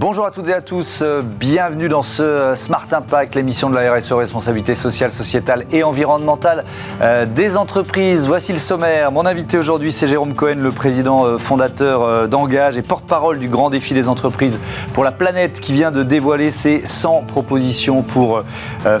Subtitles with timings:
[0.00, 3.74] Bonjour à toutes et à tous, euh, bienvenue dans ce euh, Smart Impact, l'émission de
[3.74, 6.64] la RSE, responsabilité sociale, sociétale et environnementale
[7.02, 8.26] euh, des entreprises.
[8.26, 9.12] Voici le sommaire.
[9.12, 13.92] Mon invité aujourd'hui, c'est Jérôme Cohen, le président fondateur d'Engage et porte-parole du grand défi
[13.92, 14.58] des entreprises
[14.94, 18.42] pour la planète qui vient de dévoiler ses 100 propositions pour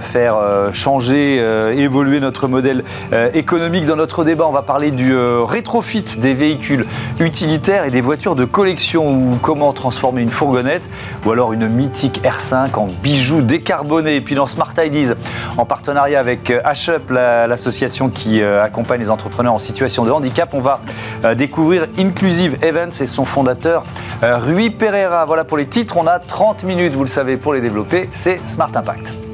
[0.00, 0.36] faire
[0.72, 1.36] changer,
[1.76, 2.84] évoluer notre modèle
[3.32, 3.86] économique.
[3.86, 6.84] Dans notre débat, on va parler du rétrofit des véhicules
[7.20, 10.89] utilitaires et des voitures de collection ou comment transformer une fourgonnette
[11.24, 14.16] ou alors une mythique R5 en bijoux décarbonés.
[14.16, 15.14] Et puis dans Smart Ideas,
[15.56, 20.60] en partenariat avec H-Up, l'association qui euh, accompagne les entrepreneurs en situation de handicap, on
[20.60, 20.80] va
[21.24, 23.84] euh, découvrir Inclusive Events et son fondateur
[24.22, 25.24] euh, Rui Pereira.
[25.24, 28.08] Voilà pour les titres, on a 30 minutes, vous le savez, pour les développer.
[28.12, 29.29] C'est Smart Impact.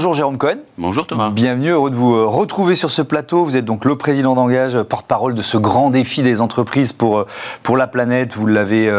[0.00, 0.56] Bonjour Jérôme Cohen.
[0.78, 1.28] Bonjour Thomas.
[1.28, 3.44] Bienvenue, heureux de vous euh, retrouver sur ce plateau.
[3.44, 7.18] Vous êtes donc le président d'Engage, euh, porte-parole de ce grand défi des entreprises pour,
[7.18, 7.26] euh,
[7.62, 8.32] pour la planète.
[8.32, 8.90] Vous l'avez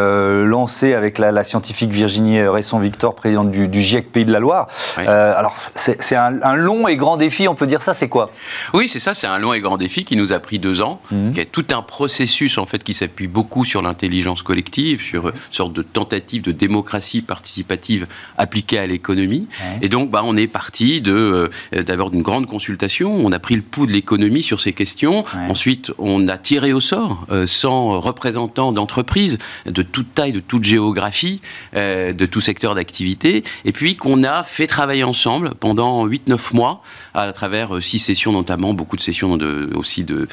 [0.46, 4.68] lancé avec la, scientifique Virginie Resson-Victor, présidente du, GIEC Pays de la Loire.
[4.96, 8.30] alors, c'est un, long et grand défi, on peut dire ça, c'est quoi?
[8.76, 11.02] Oui, c'est ça, c'est un long et grand défi qui nous a pris deux ans,
[11.10, 11.34] mhm.
[11.34, 15.34] qui est tout un processus en fait qui s'appuie beaucoup sur l'intelligence collective, sur une
[15.50, 18.06] sorte de tentative de démocratie participative
[18.38, 19.48] appliquée à l'économie.
[19.82, 23.16] Et donc, bah, on est parti de euh, d'avoir une grande consultation.
[23.16, 25.24] On a pris le pouls de l'économie sur ces questions.
[25.48, 30.64] Ensuite, on a tiré au sort 100 euh, représentants d'entreprises de toute taille, de toute
[30.64, 31.42] géographie,
[31.76, 36.82] euh, de tout secteur d'activité, et puis qu'on a fait travailler ensemble pendant 8-9 mois
[37.14, 40.28] à travers six sessions notamment, beaucoup de sessions de, aussi de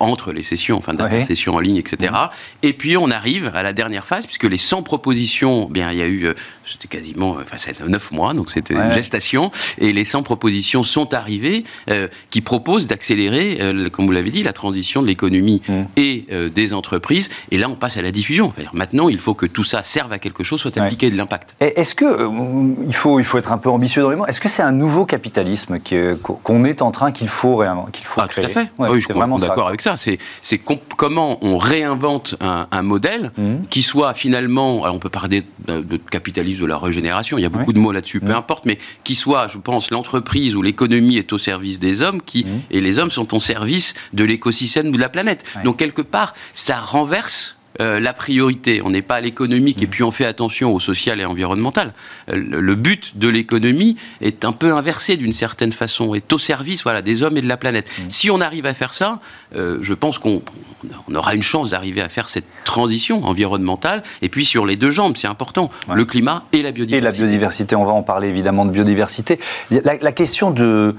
[0.00, 2.12] entre les sessions, enfin d'intersessions en ligne, etc.
[2.62, 6.02] Et puis on arrive à la dernière phase puisque les 100 propositions, bien il y
[6.02, 6.34] a eu,
[6.72, 11.14] c'était quasiment, enfin c'était 9 mois, donc c'était une gestation, et les 100 propositions sont
[11.14, 15.82] arrivées euh, qui proposent d'accélérer, euh, comme vous l'avez dit, la transition de l'économie mmh.
[15.96, 17.28] et euh, des entreprises.
[17.50, 18.52] Et là, on passe à la diffusion.
[18.72, 21.56] Maintenant, il faut que tout ça serve à quelque chose, soit appliqué de l'impact.
[21.60, 22.30] Est-ce que
[22.86, 24.72] il faut, il faut être un peu ambitieux dans les mots Est-ce que c'est un
[24.72, 25.78] nouveau capitalisme
[26.22, 27.62] qu'on est en train qu'il faut,
[27.92, 28.68] qu'il faut ah, créer Tout à fait.
[28.78, 29.96] oui, je suis vraiment d'accord avec ça.
[29.96, 30.58] C'est
[30.96, 33.66] comment on réinvente un, modèle mmh.
[33.70, 37.38] qui soit finalement, alors on peut parler de, capitalisme de la régénération.
[37.38, 38.20] Il y a beaucoup de mots là-dessus.
[38.20, 42.22] Peu importe, mais qui soit, je pense l'entreprise ou l'économie est au service des hommes
[42.22, 42.48] qui, mmh.
[42.70, 45.44] et les hommes sont au service de l'écosystème ou de la planète.
[45.64, 48.80] Donc quelque part, ça renverse euh, la priorité.
[48.84, 51.92] On n'est pas à l'économique et puis on fait attention au social et environnemental.
[52.30, 56.84] Euh, le, but de l'économie est un peu inversé d'une certaine façon, est au service
[56.84, 57.88] voilà, des hommes et de la planète.
[57.88, 58.02] Mmh.
[58.10, 59.20] Si on arrive à faire ça,
[59.56, 60.42] euh, je pense qu'on
[61.12, 64.04] aura une chance d'arriver à faire cette transition environnementale.
[64.22, 66.98] Et puis sur les deux jambes, c'est important, le climat et la biodiversité.
[66.98, 69.38] Et la biodiversité, on va en parler évidemment de biodiversité.
[69.70, 70.94] la question de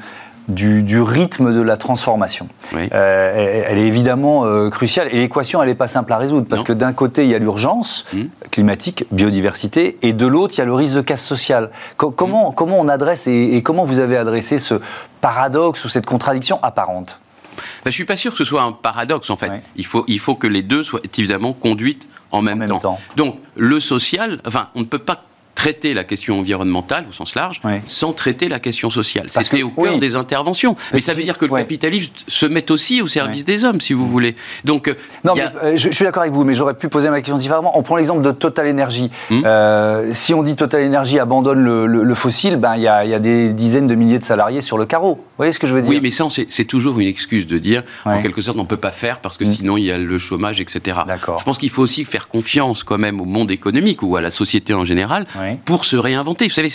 [0.48, 2.48] du, rythme de la transformation.
[2.74, 5.08] Euh, elle, est évidemment euh, cruciale.
[5.12, 7.40] Et l'équation, elle n'est pas simple à résoudre, parce que d'un côté, il y a
[7.40, 8.26] l'urgence hmm.
[8.52, 11.72] climatique, biodiversité, et de l'autre, il y a le risque de casse sociale.
[11.98, 12.56] comment, hmm.
[12.56, 14.76] comment on adresse et, comment vous avez adressé ce
[15.22, 17.20] paradoxe ou cette contradiction apparente?
[17.56, 19.52] Ben, Je ne suis pas sûr que ce soit un paradoxe, en fait.
[19.76, 23.00] Il, faut, il faut que les deux soient évidemment conduites en même, temps.
[23.16, 25.24] Donc, le social, enfin, on ne peut pas
[25.64, 29.28] traiter la question environnementale au sens large sans traiter la question sociale.
[29.30, 30.76] C'était au cœur des interventions.
[30.94, 33.94] Mais, ça veut dire que le capitalisme se met aussi au service des hommes, si
[33.94, 34.36] vous voulez.
[34.66, 37.38] Donc, euh, non, euh, je, suis d'accord avec vous, mais j'aurais pu poser ma question
[37.38, 37.78] différemment.
[37.78, 39.10] On prend l'exemple de Total Energy.
[39.30, 39.42] Hmm.
[39.46, 43.88] Euh, si on dit Total Energy abandonne le, fossile, ben il y, a, des dizaines
[43.88, 45.16] de milliers de salariés sur le carreau.
[45.16, 47.58] Vous voyez ce que je veux dire Oui, mais ça, c'est toujours une excuse de
[47.58, 49.54] dire, en quelque sorte, on ne peut pas faire parce que hmm.
[49.54, 50.98] sinon il y a le chômage, etc.
[51.40, 54.32] Je pense qu'il faut aussi faire confiance quand même au monde économique ou à la
[54.32, 55.26] société en général
[55.66, 56.48] pour se réinventer.
[56.48, 56.70] Vous savez,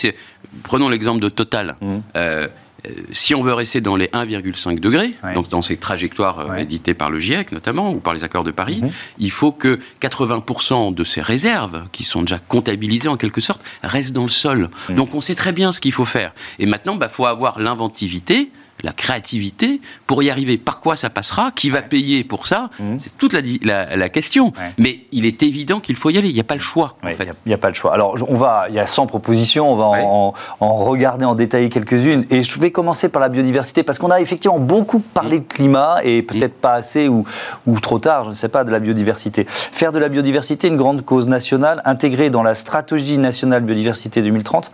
[0.63, 1.77] prenons l'exemple de Total.
[1.81, 1.97] Mmh.
[2.17, 2.49] Euh,
[2.87, 6.95] euh, si on veut rester dans les 1,5 degrés, donc dans ces trajectoires euh, éditées
[6.95, 8.89] par le GIEC notamment, ou par les accords de Paris, mmh.
[9.19, 14.13] il faut que 80% de ces réserves, qui sont déjà comptabilisées en quelque sorte, restent
[14.13, 14.71] dans le sol.
[14.89, 14.95] Mmh.
[14.95, 16.33] Donc on sait très bien ce qu'il faut faire.
[16.59, 18.51] Et maintenant, il bah, faut avoir l'inventivité
[18.83, 20.59] la créativité pour y arriver.
[20.59, 21.51] Par quoi ça passera?
[21.53, 22.71] Qui va payer pour ça?
[22.79, 22.97] Mmh.
[22.99, 24.53] C'est toute la, question.
[24.79, 26.29] Mais il est évident qu'il faut y aller.
[26.29, 26.97] Il n'y a pas le choix.
[27.03, 27.09] Il
[27.47, 27.93] n'y a, pas le choix.
[27.93, 29.73] Alors, on va, il y a 100 propositions.
[29.73, 32.25] On va en, regarder en détail quelques-unes.
[32.31, 35.99] Et je vais commencer par la biodiversité parce qu'on a effectivement beaucoup parlé de climat
[36.05, 36.61] et peut-être mmh.
[36.61, 37.25] pas assez ou,
[37.67, 39.45] ou trop tard, je ne sais pas, de la biodiversité.
[39.49, 44.71] Faire de la biodiversité une grande cause nationale intégrée dans la stratégie nationale biodiversité 2030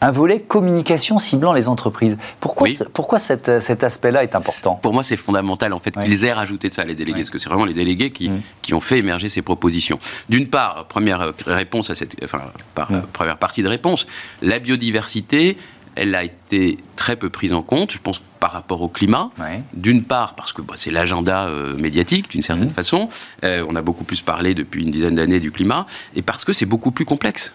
[0.00, 2.16] un volet communication ciblant les entreprises.
[2.40, 3.48] Pourquoi, pourquoi cet
[3.84, 7.20] aspect-là est important Pour moi, c'est fondamental en fait qu'ils aient rajouté ça, les délégués,
[7.20, 8.42] parce que c'est vraiment les délégués qui, mm.
[8.62, 9.98] qui, ont fait émerger ces propositions.
[10.28, 12.42] D'une part, première réponse à cette, enfin,
[12.76, 13.00] mm.
[13.12, 14.06] première partie de réponse,
[14.42, 15.56] la biodiversité,
[15.96, 17.92] elle a été très peu prise en compte.
[17.92, 19.30] Je pense par rapport au climat.
[19.74, 22.70] D'une part, parce que bah, c'est l'agenda euh, médiatique, d'une certaine mmh.
[22.70, 23.08] façon.
[23.44, 25.86] Euh, on a beaucoup plus parlé depuis une dizaine d'années du climat.
[26.14, 27.52] Et parce que c'est beaucoup plus complexe.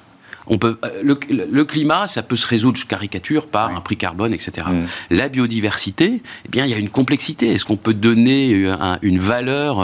[0.48, 4.34] On peut, euh, le, climat, ça peut se résoudre, je caricature, par un prix carbone,
[4.34, 4.68] etc.
[4.70, 4.86] Mmh.
[5.12, 7.52] La biodiversité, eh bien, il y a une complexité.
[7.52, 8.68] Est-ce qu'on peut donner
[9.02, 9.78] une valeur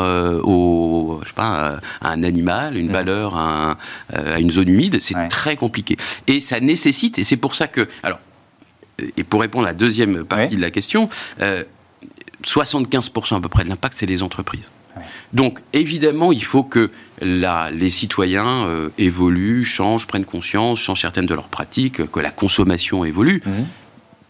[0.46, 2.94] au, je sais pas, à un animal, une mmh.
[2.94, 3.78] valeur à,
[4.14, 4.98] à, une zone humide?
[5.02, 5.98] C'est très compliqué.
[6.28, 8.20] Et ça nécessite, et c'est pour ça que, alors,
[9.18, 11.10] et pour répondre à la deuxième partie de la question,
[12.44, 14.70] 75% euh, à peu près de l'impact, c'est les entreprises.
[15.33, 16.91] Donc, évidemment, il faut que
[17.21, 23.06] les citoyens euh, évoluent, changent, prennent conscience, changent certaines de leurs pratiques, que la consommation
[23.06, 23.41] évolue.
[23.45, 23.65] Mhm.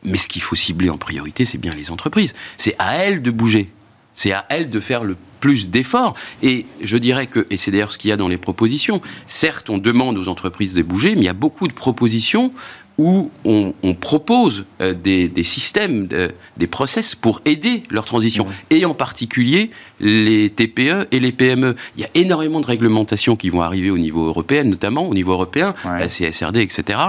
[0.03, 2.33] Mais ce qu'il faut cibler en priorité, c'est bien les entreprises.
[2.57, 3.69] C'est à elles de bouger.
[4.15, 6.13] C'est à elles de faire le plus d'efforts.
[6.43, 9.69] Et je dirais que, et c'est d'ailleurs ce qu'il y a dans les propositions, certes,
[9.69, 12.53] on demande aux entreprises de bouger, mais il y a beaucoup de propositions
[12.99, 16.09] où on, propose euh, des, systèmes,
[16.57, 21.75] des process pour aider leur transition, et en particulier les TPE et les PME.
[21.95, 25.31] Il y a énormément de réglementations qui vont arriver au niveau européen, notamment au niveau
[25.31, 26.99] européen, la CSRD, etc.,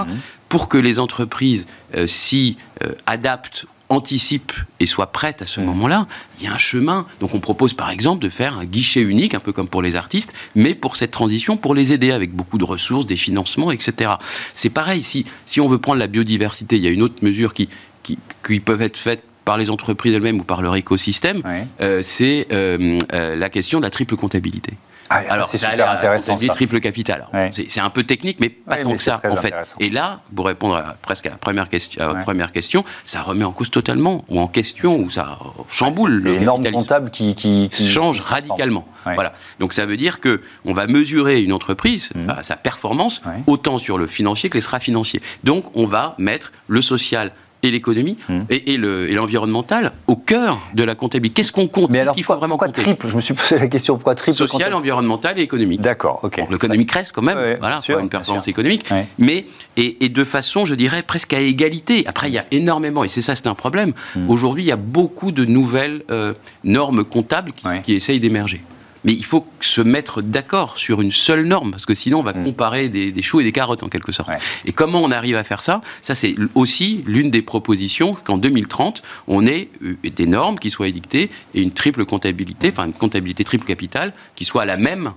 [0.47, 1.65] pour que les entreprises
[1.95, 5.65] euh, s'y euh, adaptent anticipe et soit prête à ce mm.
[5.65, 6.07] moment-là,
[6.39, 7.05] il y a un chemin.
[7.19, 9.95] Donc on propose par exemple de faire un guichet unique, un peu comme pour les
[9.95, 14.13] artistes, mais pour cette transition, pour les aider avec beaucoup de ressources, des financements, etc.
[14.53, 17.53] C'est pareil, si, si on veut prendre la biodiversité, il y a une autre mesure
[17.53, 17.69] qui,
[18.03, 21.41] qui, qui peuvent être faites par les entreprises elles-mêmes ou par leur écosystème,
[21.81, 24.73] euh, c'est euh, euh, la question de la triple comptabilité.
[25.11, 26.37] Ah, Alors, c'est super intéressant.
[26.37, 27.27] C'est triple capital.
[27.51, 29.53] C'est un peu technique, mais pas tant que ça, en fait.
[29.79, 33.69] Et là, pour répondre presque à la première question, première question, ça remet en cause
[33.69, 38.87] totalement, ou en question, ou ça chamboule le normes comptables qui, qui, change radicalement.
[39.03, 39.33] Voilà.
[39.59, 42.43] Donc ça veut dire que on va mesurer une entreprise, mmh.
[42.43, 45.21] sa performance, autant sur le financier que les financiers.
[45.43, 47.31] Donc on va mettre le social
[47.63, 48.41] et l'économie hmm.
[48.49, 51.41] et, l'environnemental au cœur de la comptabilité.
[51.41, 51.91] Qu'est-ce qu'on compte?
[51.91, 53.07] Qu'est-ce qu'il faut vraiment pourquoi triple?
[53.07, 55.81] Je me suis posé la question pourquoi triple Social, environnemental et économique.
[55.81, 56.41] D'accord, ok.
[56.49, 58.85] L'économique reste quand même, voilà, pour une performance économique,
[59.17, 59.45] mais
[59.77, 62.05] et, de façon, je dirais, presque à égalité.
[62.07, 63.93] Après, il y a énormément, et c'est ça, c'est un problème.
[64.15, 64.29] Hmm.
[64.29, 68.61] Aujourd'hui, il y a beaucoup de nouvelles euh, normes comptables qui, qui essayent d'émerger
[69.03, 72.33] mais il faut se mettre d'accord sur une seule norme, parce que sinon on va
[72.33, 72.43] mm.
[72.43, 74.29] comparer des, choux et des carottes en quelque sorte.
[74.65, 75.81] Et comment on arrive à faire ça?
[76.01, 80.87] Ça, c'est aussi l'une des propositions qu'en 2030, on ait euh, des normes qui soient
[80.87, 85.13] édictées et une triple comptabilité, enfin une comptabilité triple capitale qui soit la même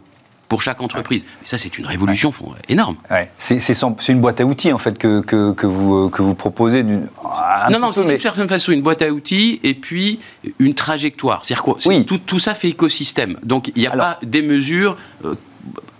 [0.55, 1.27] pour chaque entreprise.
[1.43, 2.31] Ça, c'est une révolution
[2.69, 2.97] énorme.
[3.39, 6.85] C'est une boîte à outils, en fait, que, que, vous, que vous proposez.
[6.85, 10.21] Non, non, c'est d'une certaine façon une boîte à outils et puis
[10.61, 11.45] une trajectoire.
[11.45, 12.07] C'est-à-dire quoi oui.
[12.07, 13.37] tout, tout, ça fait écosystème.
[13.43, 14.97] Donc, il n'y a pas des mesures...
[15.25, 15.35] Euh,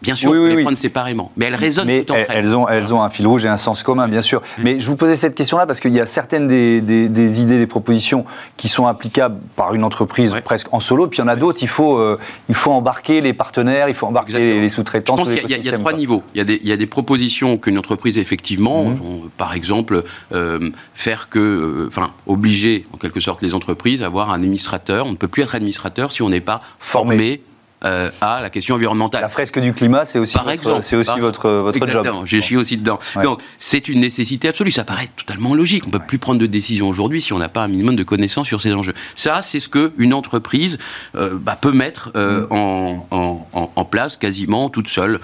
[0.05, 2.45] Bien sûr, on les prendre séparément, mais elles résonnent tout entre elles.
[2.45, 4.43] Elles ont, elles ont un fil rouge et un sens commun, bien sûr.
[4.59, 7.67] Mais je vous posais cette question-là parce qu'il y a certaines des, des, idées, des
[7.67, 8.25] propositions
[8.57, 11.61] qui sont applicables par une entreprise presque en solo, puis il y en a d'autres,
[11.63, 12.19] il faut, euh,
[12.49, 15.17] il faut embarquer les partenaires, il faut embarquer les, sous-traitants.
[15.17, 16.23] Je pense qu'il y, a trois niveaux.
[16.35, 19.31] Il y, a des, il y a des propositions qu'une entreprise, effectivement, mhm.
[19.37, 20.03] par exemple,
[20.33, 25.07] euh, faire que, euh, enfin, obliger en quelque sorte les entreprises à avoir un administrateur.
[25.07, 27.41] On ne peut plus être administrateur si on n'est pas formé
[27.85, 29.23] euh, à la question environnementale.
[29.23, 32.07] La fresque du climat, c'est aussi, votre, c'est aussi votre, votre job.
[32.25, 32.99] Je suis aussi dedans.
[33.23, 34.71] Donc, c'est une nécessité absolue.
[34.71, 35.85] Ça paraît totalement logique.
[35.85, 38.03] On ne peut plus prendre de décision aujourd'hui si on n'a pas un minimum de
[38.03, 38.95] connaissances sur ces enjeux.
[39.15, 40.79] Ça, c'est ce qu'une entreprise
[41.17, 42.53] euh, bah, peut mettre euh, mm.
[42.53, 45.21] en, en, en, place quasiment toute seule.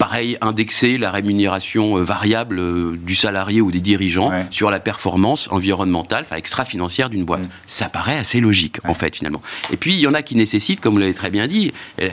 [0.00, 5.46] Pareil, indexer la rémunération euh, variable euh, du salarié ou des dirigeants sur la performance
[5.50, 7.44] environnementale, enfin extra-financière d'une boîte.
[7.44, 7.50] Mm.
[7.66, 9.42] Ça paraît assez logique, en fait, finalement.
[9.70, 12.08] Et puis, il y en a qui nécessitent, comme vous l'avez très bien dit, euh,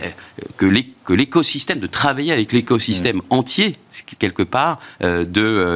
[0.57, 3.21] que l'écosystème, de travailler avec l'écosystème mm.
[3.29, 3.77] entier,
[4.19, 5.25] quelque part, de,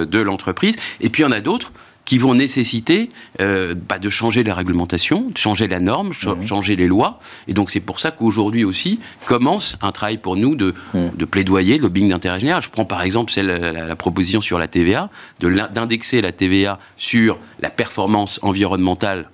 [0.04, 0.76] de l'entreprise.
[1.00, 1.72] Et puis, il y en a d'autres
[2.06, 6.76] qui vont nécessiter euh, bah, de changer les réglementations, de changer la norme, de changer
[6.76, 7.20] les lois.
[7.48, 11.78] Et donc c'est pour ça qu'aujourd'hui aussi commence un travail pour nous de, de plaidoyer,
[11.78, 12.62] de lobbying d'intérêt général.
[12.62, 17.70] Je prends par exemple celle, la, proposition sur la TVA, d'indexer la TVA sur la
[17.70, 19.30] performance environnementale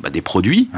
[0.00, 0.70] bah, des produits.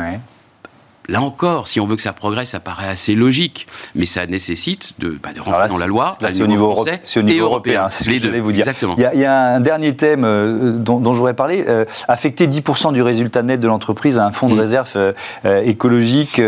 [1.11, 4.93] Là encore, si on veut que ça progresse, ça paraît assez logique, mais ça nécessite
[5.01, 6.17] de, bah, rentrer dans la loi.
[6.29, 8.63] c'est au niveau, français au niveau européen, c'est ce que je voulais vous dire.
[8.63, 8.95] Exactement.
[8.97, 11.65] Il y, a, un dernier thème euh, dont, je voudrais parler.
[11.67, 14.61] Euh, affecter 10% du résultat net de l'entreprise à un fonds de mm.
[14.61, 16.41] réserve euh, écologique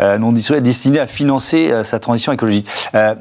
[0.00, 2.68] non destiné à financer sa transition écologique.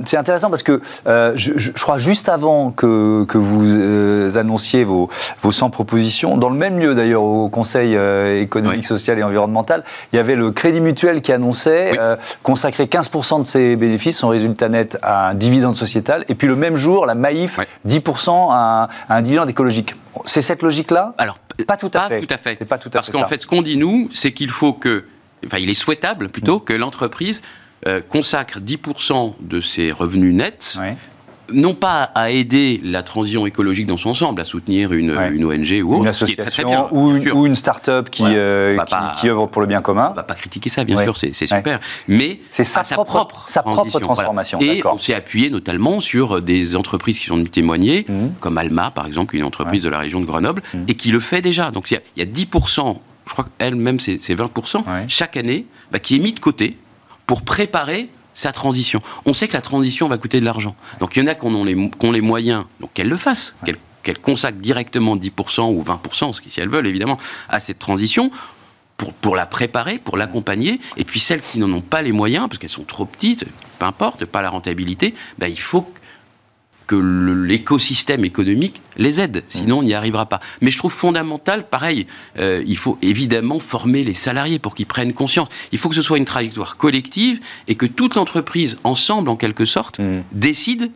[0.05, 5.09] c'est intéressant parce que je, crois juste avant que, que vous annonciez vos,
[5.43, 7.95] vos 100 propositions, dans le même lieu d'ailleurs au Conseil
[8.41, 13.39] économique, social et environnemental, il y avait le crédit Mutuel qui annonçait euh, consacrer 15%
[13.39, 16.25] de ses bénéfices, son résultat net, à un dividende sociétal.
[16.29, 19.95] Et puis le même jour, la Maïf, 10% à un, dividende écologique.
[20.25, 21.13] C'est cette logique-là?
[21.17, 22.21] Alors, Pas tout à fait.
[22.21, 22.55] Tout à fait.
[22.65, 25.05] Pas tout à Parce qu'en fait, ce qu'on dit nous, c'est qu'il faut que,
[25.45, 26.63] enfin, il est souhaitable plutôt mm.
[26.63, 27.41] que l'entreprise
[27.87, 30.77] euh, consacre 10% de ses revenus nets
[31.53, 35.93] non pas à aider la transition écologique dans son ensemble, à soutenir une, ONG ou
[35.93, 38.77] autre, une association ou, une start-up qui, euh,
[39.19, 40.07] qui, œuvre pour le bien commun.
[40.07, 41.79] On ne va pas critiquer ça, bien sûr, c'est super.
[42.07, 44.59] Mais c'est sa, propre, sa propre transformation.
[44.61, 48.27] Et on s'est appuyé notamment sur des entreprises qui sont témoignées, mmh.
[48.39, 50.77] comme Alma, par exemple, une entreprise de la région de Grenoble, mmh.
[50.87, 51.71] et qui le fait déjà.
[51.71, 56.19] Donc il y, a 10%, je crois qu'elle-même c'est 20%, chaque année, bah, qui est
[56.19, 56.77] mis de côté
[57.25, 59.01] pour préparer sa transition.
[59.25, 60.75] On sait que la transition va coûter de l'argent.
[60.99, 63.53] Donc il y en a qui ont les, les moyens, donc qu'elles le fassent,
[64.03, 67.17] qu'elles consacrent directement 10% ou 20%, ce qui, si elles veulent évidemment,
[67.49, 68.31] à cette transition.
[68.95, 72.49] Pour, pour la préparer, pour l'accompagner, et puis celles qui n'en ont pas les moyens,
[72.49, 73.45] parce qu'elles sont trop petites,
[73.77, 75.89] peu importe, pas la rentabilité, ben il faut
[76.89, 80.39] que l'écosystème économique les aide, sinon on n'y arrivera pas.
[80.59, 82.07] Mais je trouve fondamental, pareil,
[82.39, 85.49] euh, il faut évidemment former les salariés pour qu'ils prennent conscience.
[85.71, 89.65] Il faut que ce soit une trajectoire collective et que toute l'entreprise, ensemble en quelque
[89.65, 90.23] sorte, mmh.
[90.31, 90.89] décide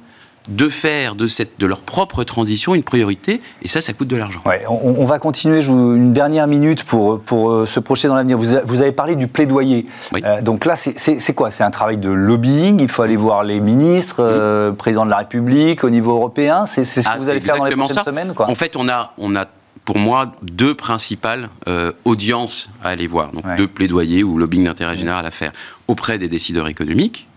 [0.49, 4.17] de faire de, cette, de leur propre transition une priorité, et ça, ça coûte de
[4.17, 4.41] l'argent.
[4.45, 8.15] Ouais, on, va continuer, je vous, une dernière minute pour, pour euh, se projeter dans
[8.15, 8.37] l'avenir.
[8.37, 9.85] Vous, vous, avez parlé du plaidoyer.
[10.13, 11.51] Euh, donc là, c'est quoi?
[11.51, 15.17] C'est un travail de lobbying, il faut aller voir les ministres, euh, président de la
[15.17, 18.33] République, au niveau européen, c'est ce que ah, vous allez faire dans les prochaines semaines
[18.33, 18.49] quoi?
[18.49, 19.45] En fait, on a, on a
[19.85, 21.49] pour moi, deux principales
[22.05, 23.31] audiences à aller voir.
[23.31, 25.51] Donc, deux plaidoyers ou lobbying d'intérêt général à faire
[25.89, 27.27] auprès des décideurs économiques,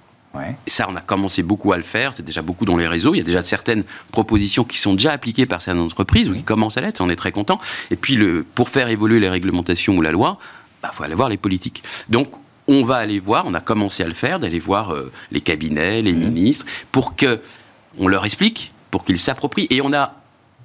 [0.66, 2.12] ça, on a commencé beaucoup à le faire.
[2.12, 3.14] C'est déjà beaucoup dans les réseaux.
[3.14, 6.43] Il y a déjà certaines propositions qui sont déjà appliquées par certaines entreprises ou qui
[6.43, 7.00] commencent à l'être.
[7.00, 7.59] On est très content.
[7.90, 11.14] Et puis, le, pour faire évoluer les réglementations ou la loi, il bah, faut aller
[11.14, 11.83] voir les politiques.
[12.09, 12.28] Donc,
[12.69, 16.02] on va aller voir, on a commencé à le faire, d'aller voir euh, les cabinets,
[16.02, 17.40] les ministres, pour que
[17.99, 19.69] on leur explique, pour qu'ils s'approprient.
[19.71, 20.14] Et on a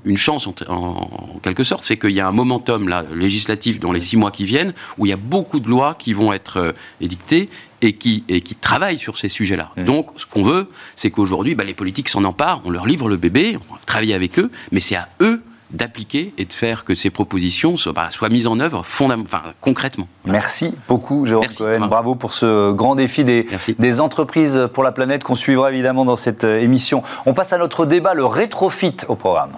[0.05, 4.01] une chance en, quelque sorte, c'est qu'il y a un momentum là, législatif dans les
[4.01, 6.71] six mois qui viennent où il y a beaucoup de lois qui vont être euh,
[6.99, 7.49] édictées
[7.81, 9.71] et qui, et qui travaillent sur ces sujets-là.
[9.75, 9.83] Mmh.
[9.85, 13.17] Donc, ce qu'on veut, c'est qu'aujourd'hui, bah, les politiques s'en emparent, on leur livre le
[13.17, 15.41] bébé, on va travailler avec eux, mais c'est à eux
[15.71, 20.07] d'appliquer et de faire que ces propositions soient, bah, soient mises en œuvre enfin, concrètement.
[20.25, 21.87] Merci beaucoup, Jérôme Cohen.
[21.87, 23.47] Bravo pour ce grand défi des,
[23.79, 27.03] des entreprises pour la planète qu'on suivra évidemment dans cette euh, émission.
[27.25, 29.51] On passe à notre débat, le rétrofit au programme.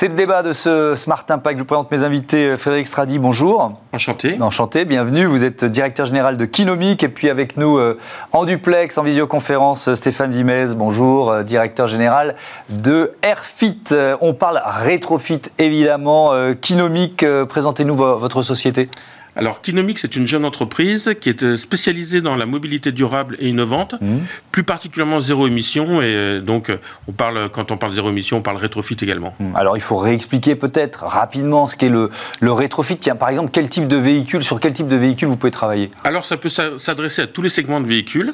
[0.00, 1.58] C'est le débat de ce Smart Impact.
[1.58, 2.56] Je vous présente mes invités.
[2.56, 3.74] Frédéric Stradi, bonjour.
[3.92, 4.38] Enchanté.
[4.40, 5.26] Enchanté, bienvenue.
[5.26, 7.98] Vous êtes directeur général de Kinomic et puis avec nous euh,
[8.32, 12.36] en duplex, en visioconférence, Stéphane Vimez, bonjour, euh, directeur général
[12.70, 13.78] de Airfit.
[13.92, 16.32] Euh, on parle rétrofit évidemment.
[16.62, 18.88] Kinomic, présentez-nous votre société.
[19.36, 23.48] Alors, Kinomic, c'est une jeune entreprise qui est euh, spécialisée dans la mobilité durable et
[23.48, 24.16] innovante, mmh.
[24.50, 26.02] plus particulièrement zéro émission.
[26.02, 29.34] Et euh, donc, euh, on parle, quand on parle zéro émission, on parle rétrofit également.
[29.38, 29.56] Mmh.
[29.56, 32.10] Alors, il faut réexpliquer peut-être rapidement ce qu'est le,
[32.40, 32.96] le rétrofit.
[32.96, 35.90] Tiens, par exemple, quel type de véhicule, sur quel type de véhicule vous pouvez travailler?
[36.04, 38.32] Alors, ça peut s'adresser à tous les segments de véhicules.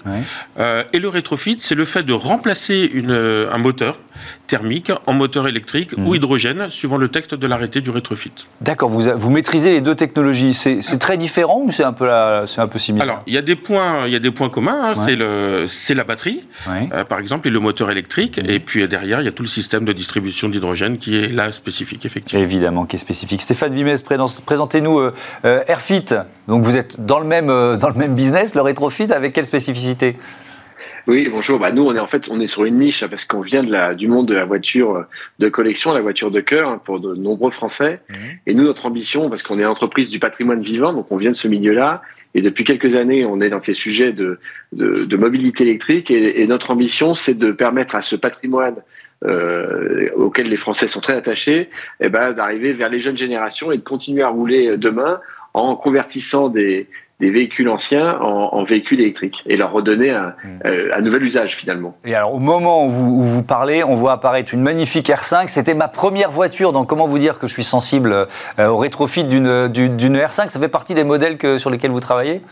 [0.92, 3.98] et le rétrofit, c'est le fait de remplacer une, un moteur
[4.46, 6.16] thermique en moteur électrique ou mmh.
[6.16, 8.32] hydrogène, suivant le texte de l'arrêté du rétrofit.
[8.60, 10.54] D'accord, vous, vous maîtrisez les deux technologies.
[10.54, 12.08] C'est c'est très différent ou c'est un peu
[12.46, 14.48] c'est un peu similaire Alors, il y a des points, il y a des points
[14.48, 14.90] communs.
[14.90, 14.94] Hein.
[14.94, 18.38] C'est le, c'est la batterie, euh, par exemple, et le moteur électrique.
[18.46, 21.52] Et puis derrière, il y a tout le système de distribution d'hydrogène qui est là
[21.52, 22.42] spécifique, effectivement.
[22.42, 23.42] Évidemment, qui est spécifique.
[23.42, 23.96] Stéphane Vimez,
[24.44, 25.12] présentez-nous euh,
[25.44, 26.06] euh, Airfit.
[26.48, 30.16] Donc, vous êtes dans le même dans le même business, le rétrofit, avec quelle spécificité?
[31.06, 31.58] Oui, bonjour.
[31.58, 33.62] Bah, nous, on est en fait, on est sur une niche hein, parce qu'on vient
[33.62, 35.06] de la, du monde de la voiture
[35.38, 38.00] de collection, la voiture de cœur hein, pour de nombreux Français.
[38.08, 38.16] Mhm.
[38.46, 41.36] Et nous, notre ambition, parce qu'on est entreprise du patrimoine vivant, donc on vient de
[41.36, 42.02] ce milieu-là.
[42.34, 44.38] Et depuis quelques années, on est dans ces sujets de,
[44.72, 46.10] de, de mobilité électrique.
[46.10, 48.76] Et, et notre ambition, c'est de permettre à ce patrimoine
[49.24, 51.70] euh, auquel les Français sont très attachés,
[52.00, 55.20] eh ben, d'arriver vers les jeunes générations et de continuer à rouler demain
[55.54, 56.86] en convertissant des,
[57.18, 60.58] des véhicules anciens en, véhicules électriques et leur redonner un, hmm.
[60.66, 61.96] euh, nouvel usage finalement.
[62.04, 65.48] Et alors au moment où vous, vous, parlez, on voit apparaître une magnifique R5.
[65.48, 68.26] C'était ma première voiture, donc comment vous dire que je suis sensible
[68.58, 72.42] euh, au rétrofit d'une R5 Ça fait partie des modèles que, sur lesquels vous travaillez?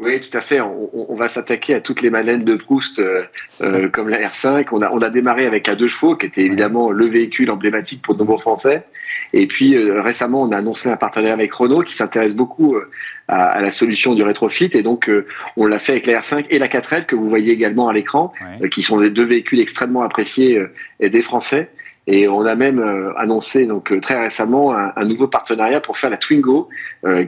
[0.00, 0.60] Oui, tout à fait.
[0.60, 3.24] On, va s'attaquer à toutes les malènes de Proust, euh,
[3.62, 4.68] euh, comme la R5.
[4.70, 8.00] On a, on a démarré avec un deux chevaux, qui était évidemment le véhicule emblématique
[8.02, 8.84] pour de nombreux Français.
[9.32, 12.76] Et puis euh, récemment, on a annoncé un partenariat avec Renault, qui s'intéresse beaucoup
[13.26, 14.70] à, la solution du rétrofit.
[14.72, 15.10] Et donc,
[15.56, 18.32] on l'a fait avec la R5 et la 4L, que vous voyez également à l'écran,
[18.70, 20.62] qui sont des deux véhicules extrêmement appréciés
[21.00, 21.70] des Français.
[22.10, 22.82] Et on a même
[23.18, 26.70] annoncé donc très récemment un, nouveau partenariat pour faire la Twingo,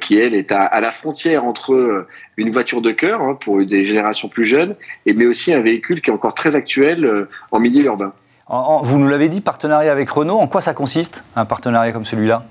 [0.00, 2.06] qui elle est à, la frontière entre
[2.38, 6.00] une voiture de cœur hein, pour des générations plus jeunes, et mais aussi un véhicule
[6.00, 8.14] qui est encore très actuel en milieu urbain.
[8.49, 10.38] vous nous l'avez dit, partenariat avec Renault.
[10.38, 12.46] En quoi ça consiste un partenariat comme celui-là?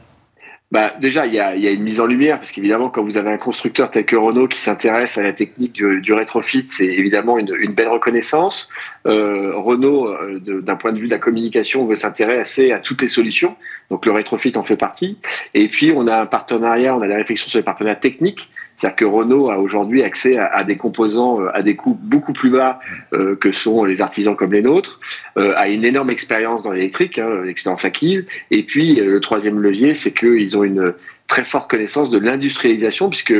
[0.71, 3.39] Bah, déjà, il y a, une mise en lumière, parce qu'évidemment, quand vous avez un
[3.39, 7.87] constructeur tel que Renault qui s'intéresse à la technique du, rétrofit, c'est évidemment une, belle
[7.87, 8.69] reconnaissance.
[9.07, 13.07] Euh, Renault, euh, d'un point de vue de la communication, veut s'intéresser à toutes les
[13.07, 13.55] solutions,
[13.89, 15.17] donc le rétrofit en fait partie.
[15.55, 18.47] Et puis, on a un partenariat, on a des réflexions sur les partenariats techniques,
[18.79, 22.49] c'est-à-dire que Renault a aujourd'hui accès à, des composants euh, à des coûts beaucoup plus
[22.49, 22.79] bas
[23.13, 25.01] euh, que sont les artisans comme les nôtres,
[25.37, 28.25] euh, a une énorme expérience dans l'électrique, hein, l'expérience acquise.
[28.51, 30.93] Et puis le troisième levier, c'est qu'ils ont une
[31.27, 33.33] très forte connaissance de l'industrialisation, puisque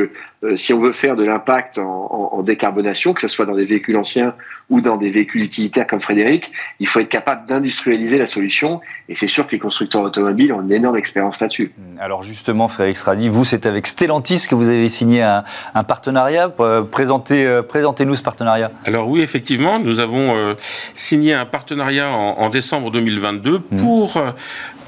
[0.56, 3.96] si on veut faire de l'impact en, en, décarbonation, que ce soit dans des véhicules
[3.96, 4.34] anciens
[4.70, 8.80] ou dans des véhicules utilitaires comme Frédéric, il faut être capable d'industrialiser la solution.
[9.08, 11.72] Et c'est sûr que les constructeurs automobiles ont une énorme expérience là-dessus.
[11.98, 15.42] Alors justement, Frédéric Stradi, vous, c'est avec Stellantis que vous avez signé un,
[15.82, 16.52] partenariat.
[16.60, 18.70] Euh, présentez, euh, présentez-nous ce partenariat.
[18.84, 20.54] Alors oui, effectivement, nous avons euh,
[20.94, 23.76] signé un partenariat en, décembre 2022 mmh.
[23.76, 24.22] pour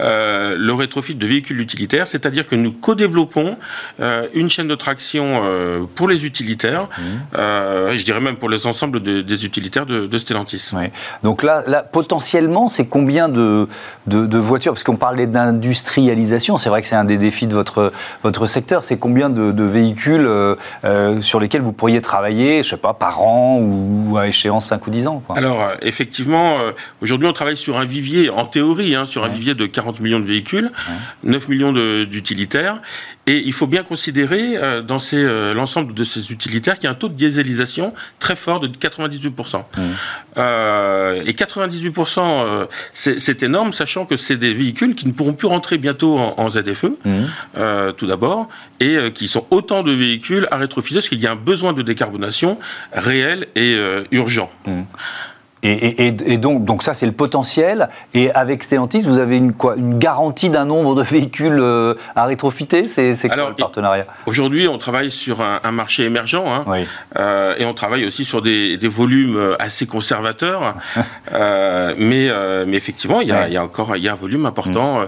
[0.00, 3.56] le rétrofit de véhicules utilitaires, c'est-à-dire que nous co-développons
[4.34, 5.41] une chaîne de traction
[5.94, 7.38] pour les utilitaires, mmh.
[7.92, 10.70] je dirais même pour les ensembles des utilitaires de, Stellantis.
[11.22, 13.68] Donc là, là potentiellement, c'est combien de,
[14.06, 14.72] de, voitures?
[14.72, 18.84] Parce qu'on parlait d'industrialisation, c'est vrai que c'est un des défis de votre, votre secteur.
[18.84, 23.22] C'est combien de, véhicules euh, euh, sur lesquels vous pourriez travailler, je sais pas, par
[23.22, 26.58] an ou à échéance 5 ou 10 ans Alors, euh, effectivement,
[27.00, 30.20] aujourd'hui, on travaille sur un vivier, en théorie, hein, sur un vivier de 40 millions
[30.20, 30.70] de véhicules,
[31.24, 32.80] 9 millions d'utilitaires.
[33.26, 34.98] Et il faut bien considérer dans
[35.54, 39.64] l'ensemble de ces utilitaires qu'il y a un taux de dieselisation très fort de 98%.
[40.38, 45.48] Euh, et 98%, euh, c'est énorme, sachant que c'est des véhicules qui ne pourront plus
[45.48, 47.10] rentrer bientôt en, ZFE, mmh.
[47.56, 48.48] euh, tout d'abord,
[48.80, 51.82] et qui sont autant de véhicules à rétrofiler, parce qu'il y a un besoin de
[51.82, 52.58] décarbonation
[52.92, 53.76] réel et
[54.10, 54.50] urgent.
[54.66, 54.82] Mmh.
[55.64, 57.88] Et, donc, donc ça, c'est le potentiel.
[58.14, 62.24] Et avec Stellantis, vous avez une, quoi, une garantie d'un nombre de véhicules euh, à
[62.24, 62.88] rétrofiter?
[62.88, 64.06] C'est quoi le partenariat?
[64.26, 66.44] Aujourd'hui, on travaille sur un, marché émergent.
[66.46, 66.64] Hein,
[67.16, 70.74] euh, et on travaille aussi sur des, volumes euh, assez conservateurs.
[71.30, 72.28] mais,
[72.66, 75.02] mais effectivement, il y, a, il y a encore il y a un volume important.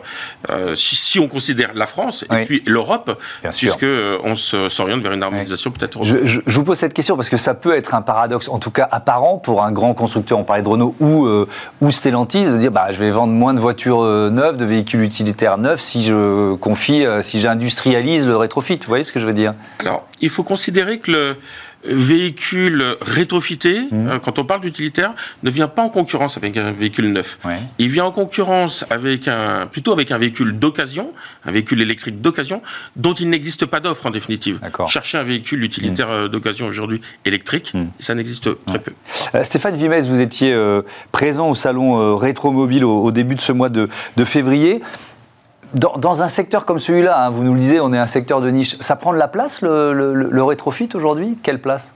[0.49, 0.75] Mm.
[0.75, 3.87] si, on considère la France et puis l'Europe, puisque
[4.23, 7.37] on s'oriente vers une harmonisation peut-être je, je, je, vous pose cette question parce que
[7.37, 10.63] ça peut être un paradoxe, en tout cas apparent, pour un grand constructeur on parlait
[10.63, 11.49] de Renault ou, euh,
[11.81, 15.01] ou Stellantis, de dire bah, je vais vendre moins de voitures euh, neuves, de véhicules
[15.01, 18.77] utilitaires neufs si je confie, euh, si j'industrialise le rétrofit.
[18.77, 19.55] Vous voyez ce que je veux dire?
[19.79, 21.37] Alors, il faut considérer que le,
[21.87, 24.09] véhicule rétrofité, mmh.
[24.09, 27.39] euh, quand on parle d'utilitaire, ne vient pas en concurrence avec un véhicule neuf.
[27.79, 31.13] Il vient en concurrence avec un, plutôt avec un véhicule d'occasion,
[31.45, 32.63] un véhicule électrique d'occasion,
[32.97, 34.61] dont il n'existe pas d'offre en définitive.
[34.89, 36.13] Chercher un véhicule utilitaire mmh.
[36.13, 37.85] euh, d'occasion aujourd'hui électrique, mmh.
[38.01, 38.93] ça n'existe très peu.
[39.35, 40.55] Euh, Stéphane Vimès, vous étiez
[41.13, 44.81] présent au salon Rétromobile au, au, début de ce mois de, de février.
[45.75, 48.49] Dans, un secteur comme celui-là, hein, vous nous le disiez, on est un secteur de
[48.49, 51.37] niche, ça prend de la place le, le, rétrofit aujourd'hui?
[51.43, 51.93] Quelle place?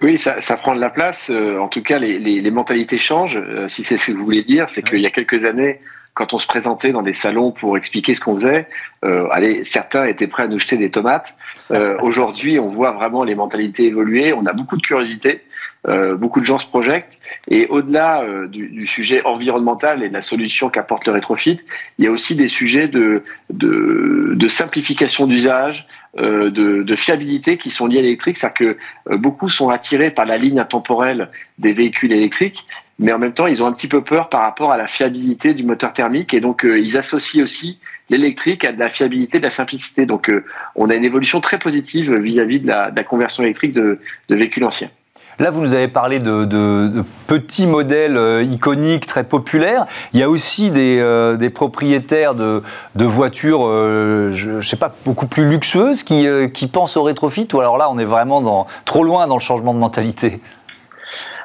[0.00, 1.28] Oui, ça, prend de la place.
[1.30, 3.36] Euh, en tout cas, les, mentalités changent.
[3.36, 5.80] Euh, si c'est ce que vous voulez dire, c'est qu'il y a quelques années,
[6.14, 8.66] quand on se présentait dans des salons pour expliquer ce qu'on faisait,
[9.04, 11.34] euh, allez, certains étaient prêts à nous jeter des tomates.
[12.00, 14.32] Aujourd'hui, on voit vraiment les mentalités évoluer.
[14.32, 15.42] On a beaucoup de curiosité.
[15.86, 17.10] Euh, beaucoup de gens se projettent.
[17.48, 21.60] Et au-delà euh, du, sujet environnemental et de la solution qu'apporte le rétrofit,
[21.98, 25.86] il y a aussi des sujets de, de, simplification d'usage,
[26.18, 28.38] euh, de, fiabilité qui sont liés à l'électrique.
[28.38, 28.76] C'est-à-dire
[29.08, 32.66] que beaucoup sont attirés par la ligne intemporelle des véhicules électriques,
[32.98, 35.52] mais en même temps, ils ont un petit peu peur par rapport à la fiabilité
[35.52, 36.32] du moteur thermique.
[36.32, 40.06] Et donc, ils associent aussi l'électrique à de la fiabilité, de la simplicité.
[40.06, 40.30] Donc,
[40.76, 44.90] on a une évolution très positive vis-à-vis de, la, conversion électrique de véhicules anciens.
[45.38, 49.86] Là, vous nous avez parlé de, petits modèles euh, iconiques, très populaires.
[50.12, 52.62] Il y a aussi des, euh, propriétaires de,
[52.96, 57.60] voitures, euh, je ne sais pas, beaucoup plus luxueuses qui, qui, pensent au rétrofit, ou
[57.60, 60.40] alors là, on est vraiment dans, trop loin dans le changement de mentalité?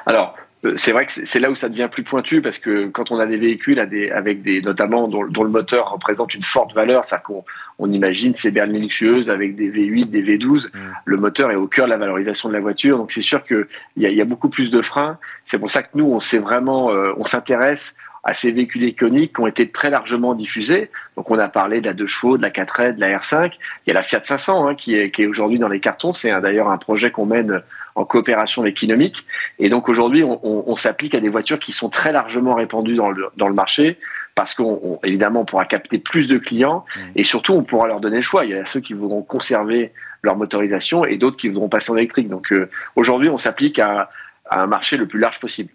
[0.06, 0.39] Alors, euh,
[0.76, 3.26] c'est vrai que c'est là où ça devient plus pointu parce que quand on a
[3.26, 7.44] des véhicules avec des notamment dont, le moteur représente une forte valeur, ça qu'on
[7.78, 10.70] on imagine ces berlines luxueuses avec des V8, des V12, mm.
[11.06, 13.66] le moteur est au cœur de la valorisation de la voiture, donc c'est sûr qu'il
[13.96, 15.18] y, a, y a beaucoup plus de freins.
[15.46, 19.34] C'est pour ça que nous on sait vraiment, euh, on s'intéresse à ces véhicules iconiques
[19.34, 20.90] qui ont été très largement diffusés.
[21.16, 23.52] Donc on a parlé de la 2 chevaux, de la 4 de la R5.
[23.86, 26.12] Il y a la Fiat 500 hein, qui est, qui est aujourd'hui dans les cartons.
[26.12, 27.62] C'est d'ailleurs un projet qu'on mène
[27.94, 29.24] en coopération avec Inomic.
[29.58, 33.10] Et donc aujourd'hui, on, on, s'applique à des voitures qui sont très largement répandues dans
[33.10, 33.98] le, dans le marché.
[34.34, 37.00] parce qu'on évidemment on pourra capter plus de clients mmh.
[37.16, 38.44] et surtout on pourra leur donner le choix.
[38.44, 41.96] Il y a ceux qui voudront conserver leur motorisation et d'autres qui voudront passer en
[41.96, 42.28] électrique.
[42.28, 44.10] Donc euh, aujourd'hui, on s'applique à,
[44.58, 45.70] un marché le plus large possible.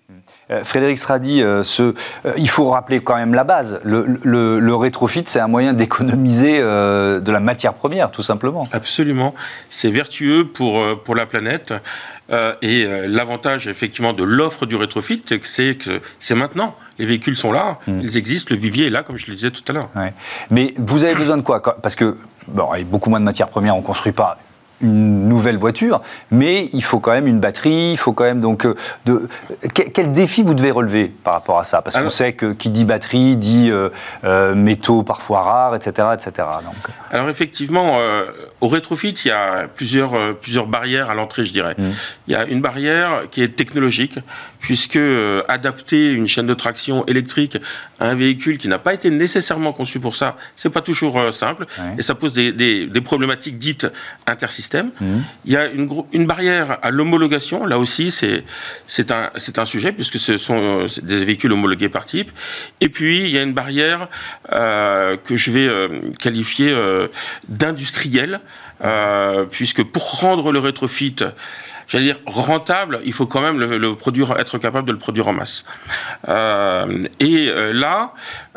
[0.51, 1.95] Euh, Frédéric Stradi, euh, ce,
[2.37, 3.79] il faut rappeler quand même la base.
[3.83, 8.67] Le, le, rétrofit, c'est un moyen d'économiser de la matière première, tout simplement.
[8.71, 9.33] Absolument.
[9.69, 11.73] C'est vertueux pour, pour la planète.
[12.61, 16.75] et l'avantage, effectivement, de l'offre du rétrofit, c'est que c'est maintenant.
[16.99, 17.99] Les véhicules sont là, hmm.
[18.01, 19.89] ils existent, le vivier est là, comme je le disais tout à l'heure.
[20.49, 21.61] Mais vous avez besoin de quoi?
[21.61, 24.37] Parce que bon, avec beaucoup moins de matières premières, on ne construit pas
[24.81, 28.65] une nouvelle voiture, mais il faut quand même une batterie, il faut quand même donc
[28.65, 29.29] euh, de
[29.73, 31.81] quel, défi vous devez relever par rapport à ça?
[31.81, 33.89] Parce qu'on sait que qui dit batterie dit euh,
[34.25, 36.47] euh, métaux parfois rares, etc., etc.
[36.63, 36.75] Donc.
[37.11, 37.97] Alors effectivement,
[38.61, 41.75] au rétrofit, il y a plusieurs plusieurs barrières à l'entrée, je dirais.
[41.77, 41.83] Mmh.
[42.27, 44.19] Il y a une barrière qui est technologique,
[44.59, 44.99] puisque
[45.47, 47.57] adapter une chaîne de traction électrique
[47.99, 51.65] à un véhicule qui n'a pas été nécessairement conçu pour ça, c'est pas toujours simple,
[51.97, 53.87] et ça pose des, des, des problématiques dites
[54.99, 55.05] Mmh.
[55.45, 57.65] Il y a une, une barrière à l'homologation.
[57.65, 62.31] Là aussi, c'est un, un sujet puisque ce sont euh, des véhicules homologués par type.
[62.81, 64.09] Et puis, il y a une barrière
[64.51, 67.07] euh, que je vais euh, qualifier euh,
[67.47, 68.39] d'industrielle,
[69.51, 71.15] puisque pour rendre le rétrofit
[71.87, 75.33] j'allais dire rentable, il faut quand même le, produire, être capable de le produire en
[75.33, 75.63] masse.
[76.27, 78.13] Euh, et là,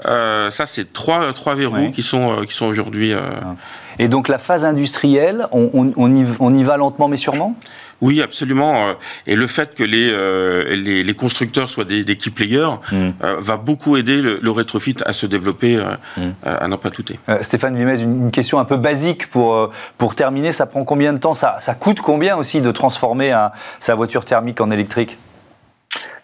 [0.07, 3.13] euh, ça c'est trois trois verrous qui sont qui sont aujourd'hui.
[3.13, 3.57] Ah.
[3.99, 7.57] Et donc la phase industrielle, on, y, va lentement mais sûrement?
[8.01, 8.89] Oui, absolument.
[8.89, 8.93] Euh,
[9.27, 13.11] et le fait que les, euh, les, constructeurs soient des, des key players mm.
[13.25, 15.77] euh, va beaucoup aider le, rétrofit à se développer,
[16.17, 16.21] mm.
[16.45, 17.19] à n'en pas douter.
[17.43, 20.53] Stéphane Vimez, une, question un peu basique pour, pour terminer.
[20.53, 21.35] Ça prend combien de temps?
[21.35, 23.35] Ça, ça coûte combien aussi de transformer
[23.81, 25.19] sa voiture thermique en électrique?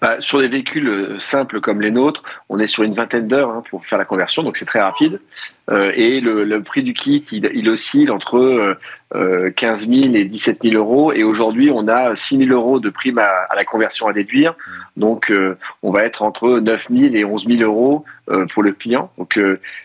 [0.05, 3.49] Bah, sur des véhicules euh, simples comme les nôtres, on est sur une vingtaine d'heures
[3.49, 5.19] hein, pour faire la conversion, donc c'est très rapide.
[5.71, 8.77] Euh, et le, prix du kit, il, oscille entre
[9.14, 11.12] euh, 15 000 et 17 000 euros.
[11.12, 14.53] Et aujourd'hui, on a 6 000 euros de prime à, la conversion à déduire.
[14.53, 15.01] Mmh.
[15.01, 18.05] Donc, euh, on va être entre 9 000 et 11 000 euros
[18.55, 19.11] pour le client.
[19.19, 19.38] Donc,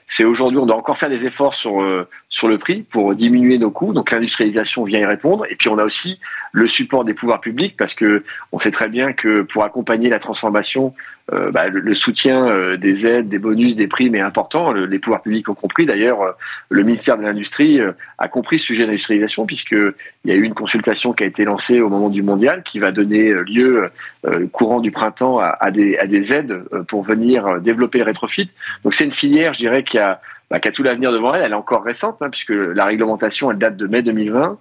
[0.08, 1.84] c'est aujourd'hui, on doit encore faire des efforts sur
[2.30, 3.92] sur le prix pour diminuer nos coûts.
[3.92, 5.46] Donc, l'industrialisation vient y répondre.
[5.50, 6.20] Et puis, on a aussi
[6.54, 10.20] le support des pouvoirs publics parce que on sait très bien que pour accompagner la
[10.20, 10.94] transformation,
[11.34, 14.72] euh, bah, le, soutien euh, des aides, des bonus, des primes est important.
[14.74, 15.86] les pouvoirs publics ont compris.
[15.86, 16.32] D'ailleurs, euh,
[16.70, 17.80] le ministère de l'Industrie
[18.18, 19.94] a compris ce sujet d'industrialisation puisqu'il
[20.26, 22.92] y a eu une consultation qui a été lancée au moment du mondial qui va
[22.92, 23.90] donner lieu,
[24.52, 28.50] courant du printemps, à, des, aides pour venir développer le rétrofit.
[28.84, 31.44] Donc c'est une filière, je dirais, qui a, bah, tout l'avenir devant elle.
[31.44, 34.58] Elle est encore récente hein, puisque la réglementation, elle date de mai 2020.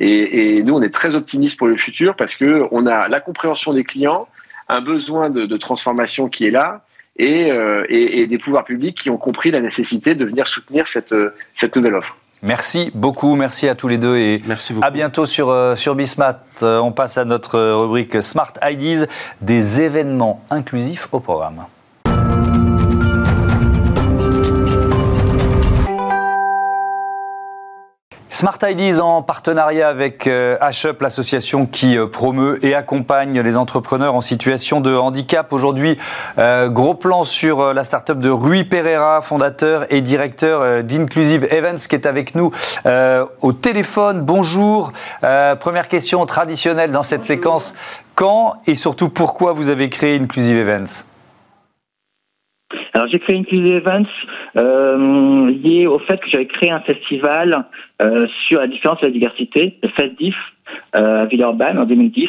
[0.00, 3.74] Et, nous, on est très optimistes pour le futur parce que on a la compréhension
[3.74, 4.28] des clients,
[4.70, 6.82] un besoin de, transformation qui est là
[7.20, 11.14] euh, et, des pouvoirs publics qui ont compris la nécessité de venir soutenir cette,
[11.56, 12.16] cette nouvelle offre.
[12.42, 16.42] Merci beaucoup, merci à tous les deux et merci à bientôt sur, euh, sur Bismat.
[16.62, 19.06] Euh, on passe à notre rubrique Smart Ideas,
[19.42, 21.66] des événements inclusifs au programme.
[28.32, 34.14] Smart Ideas en partenariat avec euh, HUP, l'association qui euh, promeut et accompagne les entrepreneurs
[34.14, 35.52] en situation de handicap.
[35.52, 35.98] Aujourd'hui,
[36.38, 41.96] euh, gros plan sur la start-up de Rui Pereira, fondateur et directeur d'Inclusive Events, qui
[41.96, 42.52] est avec nous
[43.40, 44.20] au téléphone.
[44.20, 44.92] Bonjour.
[45.58, 47.74] première question traditionnelle dans cette séquence.
[48.14, 51.09] Quand et surtout pourquoi vous avez créé Inclusive Events?
[52.92, 54.08] Alors j'ai créé Inclusive Events
[54.56, 57.66] euh, lié au fait que j'avais créé un festival
[58.02, 60.34] euh, sur la différence et la diversité, le FESDIF,
[60.96, 62.28] euh, à Villeurbanne en 2010,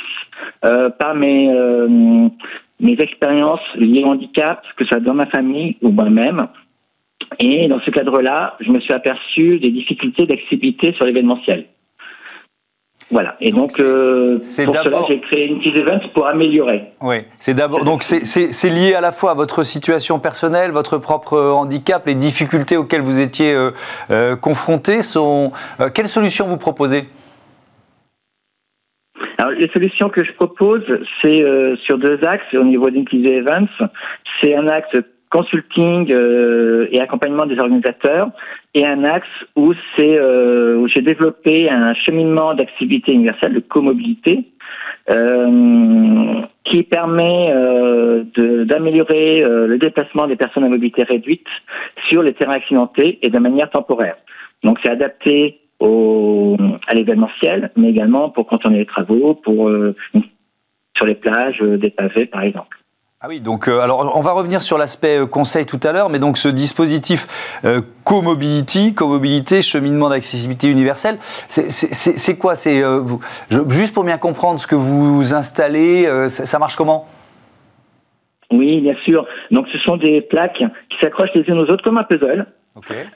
[0.65, 1.87] euh, par mes, euh,
[2.79, 6.47] mes expériences liées au handicap, que ce soit dans ma famille ou moi-même.
[7.39, 11.65] Et dans ce cadre-là, je me suis aperçu des difficultés d'accessibilité sur l'événementiel.
[13.11, 13.35] Voilà.
[13.41, 16.83] Et donc, euh, pour cela, j'ai créé une petite event pour améliorer.
[17.01, 17.17] Oui.
[17.37, 17.83] C'est d'abord.
[17.83, 22.77] Donc, c'est lié à la fois à votre situation personnelle, votre propre handicap, les difficultés
[22.77, 23.71] auxquelles vous étiez euh,
[24.09, 25.01] euh confrontés.
[25.01, 27.03] Sont euh, quelles solutions vous proposez?
[29.37, 30.83] Alors, les solutions que je propose,
[31.21, 33.87] c'est euh, sur deux axes au niveau d'Inclusive Events.
[34.39, 34.95] C'est un axe
[35.31, 38.29] consulting euh, et accompagnement des organisateurs
[38.73, 44.45] et un axe où c'est euh, où j'ai développé un cheminement d'activité universelle de comobilité
[45.09, 48.23] euh, qui permet euh,
[48.65, 51.47] d'améliorer euh, le déplacement des personnes à mobilité réduite
[52.09, 54.17] sur les terrains accidentés et de manière temporaire.
[54.63, 59.71] Donc c'est adapté au, à l'événementiel, mais également pour contourner les travaux, pour
[60.95, 62.80] sur les plages, des pavés par exemple.
[63.23, 66.39] Ah oui, donc alors on va revenir sur l'aspect conseil tout à l'heure, mais donc
[66.39, 67.59] ce dispositif
[68.03, 72.55] co-mobility, co-mobilité, cheminement d'accessibilité universelle, c'est quoi?
[72.55, 72.83] C'est
[73.69, 77.05] juste pour bien comprendre ce que vous installez, ça marche comment?
[78.51, 79.25] Oui, bien sûr.
[79.49, 80.57] Donc, ce sont des plaques
[80.89, 82.45] qui s'accrochent les unes aux autres comme un puzzle,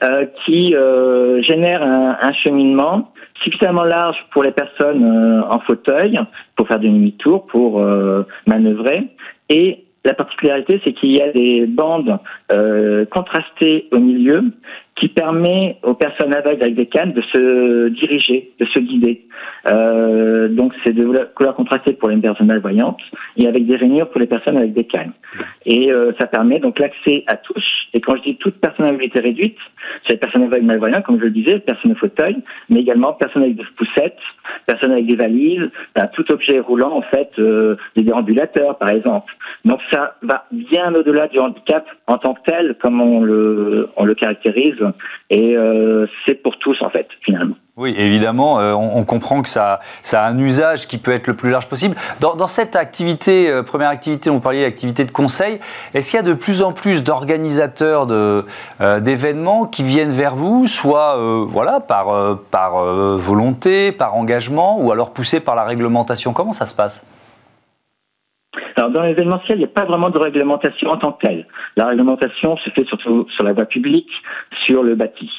[0.02, 6.18] euh, qui euh, génèrent un, cheminement suffisamment large pour les personnes euh, en fauteuil,
[6.56, 7.84] pour faire des demi-tours, pour
[8.46, 9.08] manœuvrer,
[9.48, 12.18] et la particularité, c'est qu'il y a des bandes
[13.10, 14.42] contrastées au milieu
[14.96, 19.26] qui permet aux personnes aveugles avec des cannes de se diriger, de se guider.
[19.70, 21.04] Euh, donc c'est de
[21.34, 23.00] couleur contrastée pour les personnes malvoyantes
[23.36, 25.12] et avec des rainures pour les personnes avec des cannes.
[25.66, 27.64] Et euh, ça permet donc l'accès à tous.
[27.92, 29.58] Et quand je dis toute personne à mobilité réduite,
[30.06, 32.36] c'est les personnes aveugles malvoyantes, comme je le disais, personnes au fauteuil,
[32.70, 34.18] mais également personnes avec des poussettes,
[34.66, 39.34] personnes avec des valises, ben, tout objet roulant en fait, euh, des déambulateurs par exemple.
[39.66, 44.04] Donc ça va bien au-delà du handicap en tant que tel, comme on le, on
[44.04, 44.76] le caractérise
[45.30, 47.56] et euh, c'est pour tous en fait finalement.
[47.76, 51.50] Oui, évidemment, euh, on, comprend que ça, a un usage qui peut être le plus
[51.50, 51.94] large possible.
[52.20, 55.58] Dans, cette activité, euh, première activité, on parlait d'activité de conseil,
[55.92, 61.18] est-ce qu'il y a de plus en plus d'organisateurs d'événements qui viennent vers vous, soit
[61.48, 62.82] voilà, par, par
[63.16, 66.32] volonté, par engagement, ou alors poussés par la réglementation?
[66.32, 67.04] Comment ça se passe?
[68.76, 71.46] Alors dans l'événementiel, il n'y a pas vraiment de réglementation en tant que telle.
[71.76, 74.10] La réglementation se fait surtout sur la voie publique,
[74.64, 75.30] sur le bâti.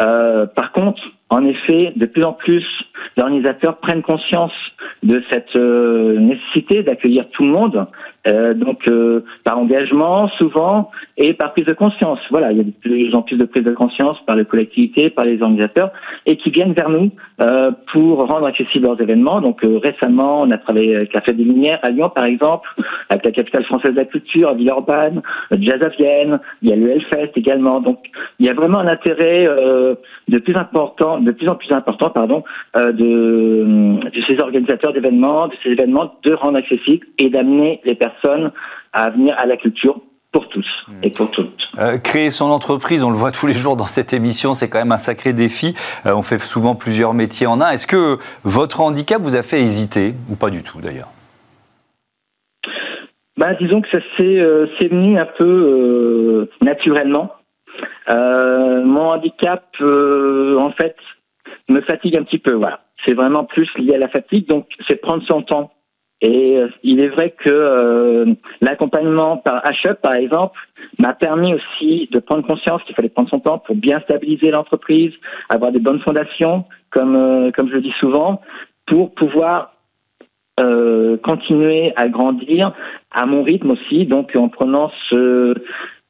[0.00, 2.64] Euh, par contre, en effet, de plus en plus
[3.16, 4.52] d'organisateurs prennent conscience
[5.02, 7.86] de cette euh, nécessité d'accueillir tout le monde,
[8.28, 12.20] euh, donc euh, par engagement souvent et par prise de conscience.
[12.30, 15.10] Voilà, il y a de plus en plus de prise de conscience par les collectivités,
[15.10, 15.90] par les organisateurs,
[16.26, 17.10] et qui viennent vers nous
[17.92, 19.40] pour rendre accessibles leurs événements.
[19.40, 22.68] Donc récemment, on a travaillé avec la Fête des Lumières à Lyon, par exemple,
[23.08, 25.22] avec la capitale française de la culture à Villeurbanne,
[25.58, 27.80] Jazz à Vienne, il y a le Hellfest également.
[27.80, 27.98] Donc
[28.38, 29.48] il y a vraiment un intérêt
[30.28, 32.44] de plus important, de plus en plus important, pardon,
[32.92, 38.52] de, de ces organisateurs d'événements, de ces événements, de rendre accessibles et d'amener les personnes
[38.92, 40.00] à venir à la culture
[40.32, 40.66] pour tous
[41.02, 41.52] et pour toutes.
[41.78, 44.78] Euh, créer son entreprise, on le voit tous les jours dans cette émission, c'est quand
[44.78, 45.74] même un sacré défi.
[46.06, 47.70] Euh, on fait souvent plusieurs métiers en un.
[47.70, 51.08] Est-ce que votre handicap vous a fait hésiter ou pas du tout d'ailleurs?
[53.36, 57.32] Bah, disons que ça s'est euh, venu un peu naturellement.
[58.08, 60.96] mon handicap, en fait,
[61.72, 62.52] me fatigue un petit peu.
[62.52, 64.46] Voilà, c'est vraiment plus lié à la fatigue.
[64.48, 65.72] Donc, c'est prendre son temps
[66.22, 70.56] et euh, il est vrai que euh, l'accompagnement par HUP, par exemple,
[70.98, 75.12] m'a permis aussi de prendre conscience qu'il fallait prendre son temps pour bien stabiliser l'entreprise,
[75.48, 78.40] avoir des bonnes fondations, comme euh, comme je le dis souvent,
[78.86, 79.70] pour pouvoir
[81.24, 82.72] continuer à grandir
[83.10, 85.54] à mon rythme aussi, donc en prenant ce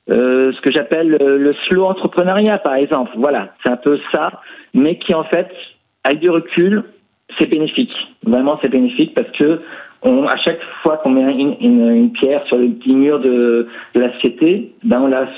[0.08, 3.12] ce que j'appelle le slow entrepreneuriat, par exemple.
[3.16, 4.40] Voilà, c'est un peu ça,
[4.74, 5.48] mais qui en fait,
[6.04, 6.84] avec du recul,
[7.38, 7.92] c'est bénéfique.
[8.24, 9.60] Vraiment, c'est bénéfique parce que
[10.04, 15.00] à chaque fois qu'on met une, pierre sur le petit mur de, la société, ben
[15.02, 15.28] on la,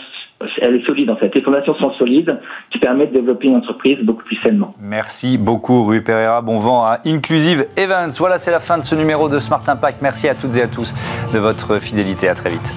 [0.62, 1.35] elle est solide en fait.
[1.35, 2.38] Les fondations sont solides,
[2.70, 4.74] qui permettent de développer une entreprise beaucoup plus sainement.
[4.81, 6.40] Merci beaucoup Rui Pereira.
[6.40, 8.16] Bon vent à Inclusive Events.
[8.18, 10.00] Voilà, c'est la fin de ce numéro de Smart Impact.
[10.00, 10.94] Merci à toutes et à tous
[11.33, 12.29] de votre fidélité.
[12.29, 12.72] À très vite.